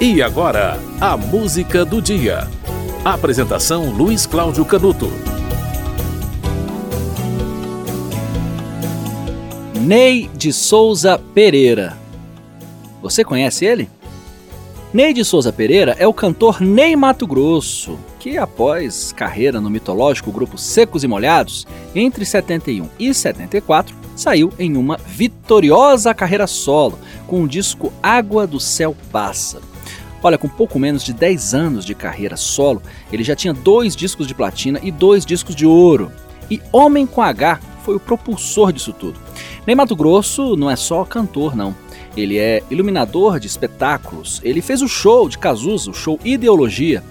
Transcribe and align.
E 0.00 0.22
agora, 0.22 0.78
a 1.00 1.16
música 1.16 1.84
do 1.84 2.00
dia. 2.00 2.46
Apresentação 3.04 3.90
Luiz 3.90 4.26
Cláudio 4.26 4.64
Canuto. 4.64 5.10
Ney 9.80 10.30
de 10.36 10.52
Souza 10.52 11.18
Pereira. 11.34 11.98
Você 13.02 13.24
conhece 13.24 13.64
ele? 13.64 13.90
Ney 14.94 15.12
de 15.12 15.24
Souza 15.24 15.52
Pereira 15.52 15.96
é 15.98 16.06
o 16.06 16.14
cantor 16.14 16.60
Ney 16.60 16.94
Mato 16.94 17.26
Grosso, 17.26 17.98
que 18.20 18.38
após 18.38 19.10
carreira 19.10 19.60
no 19.60 19.68
mitológico 19.68 20.30
grupo 20.30 20.56
Secos 20.56 21.02
e 21.02 21.08
Molhados, 21.08 21.66
entre 21.92 22.24
71 22.24 22.88
e 23.00 23.12
74, 23.12 23.96
saiu 24.14 24.52
em 24.60 24.76
uma 24.76 24.96
vitoriosa 24.96 26.14
carreira 26.14 26.46
solo, 26.46 26.96
com 27.26 27.42
o 27.42 27.48
disco 27.48 27.92
Água 28.00 28.46
do 28.46 28.60
Céu 28.60 28.96
Pássaro. 29.10 29.77
Olha, 30.22 30.38
com 30.38 30.48
pouco 30.48 30.78
menos 30.78 31.04
de 31.04 31.12
10 31.12 31.54
anos 31.54 31.84
de 31.84 31.94
carreira 31.94 32.36
solo, 32.36 32.82
ele 33.12 33.22
já 33.22 33.36
tinha 33.36 33.54
dois 33.54 33.94
discos 33.94 34.26
de 34.26 34.34
platina 34.34 34.80
e 34.82 34.90
dois 34.90 35.24
discos 35.24 35.54
de 35.54 35.64
ouro. 35.64 36.10
E 36.50 36.60
Homem 36.72 37.06
com 37.06 37.22
H 37.22 37.60
foi 37.84 37.94
o 37.96 38.00
propulsor 38.00 38.72
disso 38.72 38.92
tudo. 38.92 39.20
Ney 39.66 39.76
Mato 39.76 39.94
Grosso 39.94 40.56
não 40.56 40.70
é 40.70 40.76
só 40.76 41.04
cantor, 41.04 41.54
não. 41.54 41.74
Ele 42.16 42.38
é 42.38 42.62
iluminador 42.70 43.38
de 43.38 43.46
espetáculos. 43.46 44.40
Ele 44.42 44.60
fez 44.60 44.82
o 44.82 44.88
show 44.88 45.28
de 45.28 45.38
Cazuza, 45.38 45.90
o 45.90 45.94
show 45.94 46.18
Ideologia, 46.24 47.02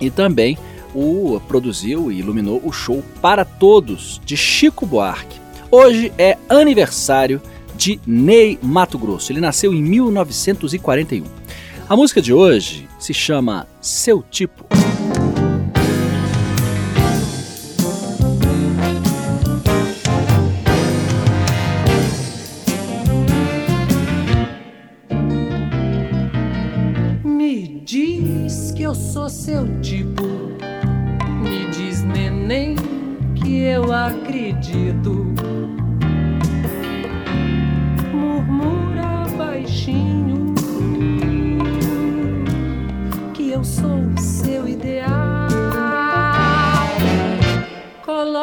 e 0.00 0.08
também 0.08 0.56
o 0.94 1.40
produziu 1.46 2.10
e 2.10 2.18
iluminou 2.18 2.60
o 2.64 2.72
show 2.72 3.04
Para 3.20 3.44
Todos 3.44 4.20
de 4.24 4.36
Chico 4.36 4.86
Buarque. 4.86 5.38
Hoje 5.70 6.12
é 6.18 6.36
aniversário 6.48 7.40
de 7.76 8.00
Ney 8.06 8.58
Mato 8.62 8.98
Grosso. 8.98 9.30
Ele 9.30 9.40
nasceu 9.40 9.72
em 9.72 9.82
1941. 9.82 11.24
A 11.90 11.96
música 11.96 12.22
de 12.22 12.32
hoje 12.32 12.88
se 13.00 13.12
chama 13.12 13.66
Seu 13.80 14.22
Tipo. 14.22 14.64
Me 27.24 27.82
diz 27.84 28.70
que 28.70 28.84
eu 28.84 28.94
sou 28.94 29.28
seu 29.28 29.66
tipo. 29.80 30.22
Me 31.42 31.68
diz, 31.72 32.04
neném, 32.04 32.76
que 33.34 33.62
eu 33.62 33.92
acredito. 33.92 35.26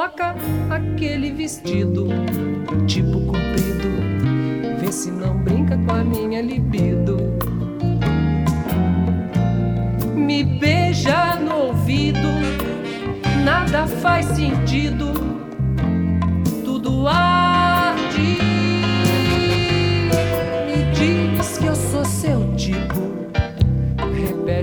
Coloca 0.07 0.35
aquele 0.69 1.31
vestido, 1.31 2.07
tipo 2.87 3.19
comprido, 3.25 4.79
vê 4.79 4.89
se 4.89 5.11
não 5.11 5.37
brinca 5.37 5.77
com 5.77 5.91
a 5.91 6.01
minha 6.01 6.41
libido. 6.41 7.17
Me 10.15 10.45
beija 10.45 11.35
no 11.35 11.55
ouvido, 11.67 12.29
nada 13.43 13.85
faz 13.85 14.27
sentido, 14.27 15.11
tudo 16.63 17.05
arde. 17.05 18.37
Me 20.67 20.85
diz 20.93 21.57
que 21.57 21.65
eu 21.65 21.75
sou 21.75 22.05
seu 22.05 22.55
tipo 22.55 23.07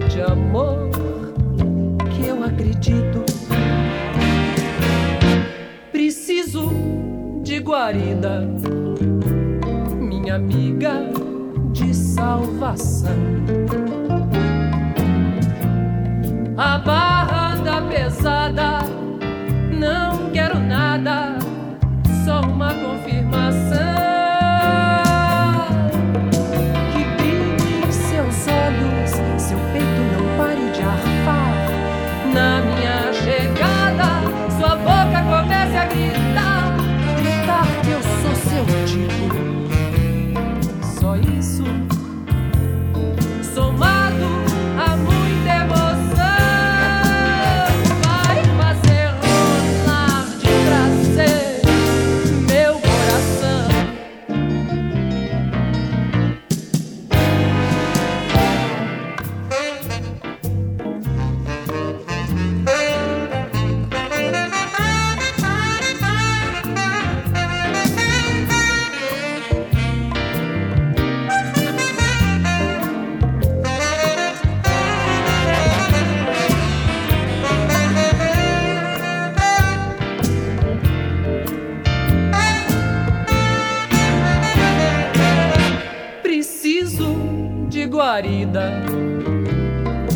de 0.09 0.23
amor 0.23 0.91
que 2.15 2.29
eu 2.29 2.43
acredito. 2.43 3.24
Guarida, 7.75 8.49
minha 9.99 10.37
amiga 10.37 11.11
de 11.73 11.93
salvação. 11.93 13.11
A 16.57 16.79
barra 16.79 17.57
da 17.65 17.83
pesada, 17.83 18.79
não 19.77 20.31
quero 20.31 20.61
nada, 20.61 21.37
só 22.25 22.43
uma 22.43 22.73
confirmação. 22.75 23.94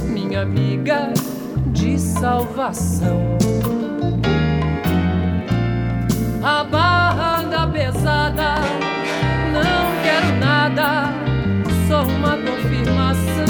Minha 0.07 0.43
amiga 0.43 1.13
de 1.73 1.99
salvação. 1.99 3.37
A 6.41 6.63
barra 6.63 7.43
da 7.43 7.67
pesada, 7.67 8.55
não 9.53 10.03
quero 10.05 10.37
nada, 10.39 11.13
só 11.89 12.05
uma 12.05 12.37
confirmação. 12.37 13.47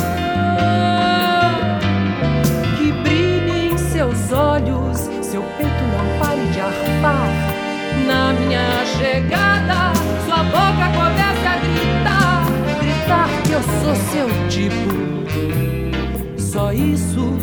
Que 2.79 2.91
brilhe 3.03 3.73
em 3.73 3.77
seus 3.77 4.33
olhos, 4.33 4.97
seu 5.21 5.43
peito 5.59 5.85
não 5.93 6.19
pare 6.19 6.47
de 6.53 6.61
arfar. 6.61 7.29
Na 8.07 8.33
minha 8.33 8.87
chegada, 8.97 9.88
sou 13.83 13.95
seu 13.95 14.29
tipo. 14.49 14.89
Só 16.39 16.73
isso, 16.73 17.37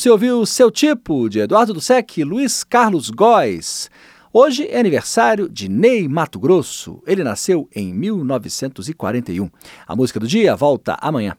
Você 0.00 0.08
ouviu 0.08 0.46
Seu 0.46 0.70
Tipo, 0.70 1.28
de 1.28 1.40
Eduardo 1.40 1.74
Dussek 1.74 2.22
e 2.22 2.24
Luiz 2.24 2.64
Carlos 2.64 3.10
Góes. 3.10 3.90
Hoje 4.32 4.66
é 4.66 4.80
aniversário 4.80 5.46
de 5.46 5.68
Ney 5.68 6.08
Mato 6.08 6.40
Grosso. 6.40 7.02
Ele 7.06 7.22
nasceu 7.22 7.68
em 7.76 7.92
1941. 7.92 9.50
A 9.86 9.94
música 9.94 10.18
do 10.18 10.26
dia 10.26 10.56
volta 10.56 10.96
amanhã. 11.02 11.36